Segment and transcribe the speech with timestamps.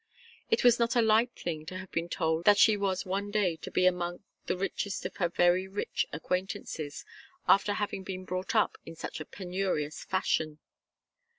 [0.49, 3.55] It was not a light thing to have been told that she was one day
[3.57, 7.05] to be among the richest of her very rich acquaintances,
[7.47, 10.57] after having been brought up in such a penurious fashion.